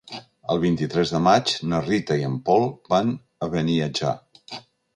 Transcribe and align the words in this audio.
El 0.53 0.61
vint-i-tres 0.61 1.11
de 1.15 1.19
maig 1.25 1.53
na 1.73 1.81
Rita 1.85 2.17
i 2.21 2.25
en 2.29 2.39
Pol 2.49 2.67
van 2.95 3.15
a 3.45 3.51
Beniatjar. 3.55 4.19